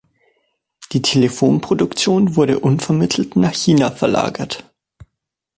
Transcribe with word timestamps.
Die 0.93 1.03
Telefonproduktion 1.03 2.35
wurde 2.35 2.57
unvermittelt 2.57 3.35
nach 3.35 3.53
China 3.53 3.91
verlagert. 3.91 4.65